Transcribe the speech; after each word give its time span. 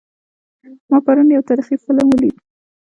ما 0.89 0.97
پرون 1.05 1.27
یو 1.31 1.47
تاریخي 1.49 1.75
فلم 1.83 2.07
ولید 2.09 2.35